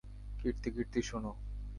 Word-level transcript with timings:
কীর্তি- 0.39 0.69
কীর্তি, 0.75 1.01
শোন। 1.01 1.25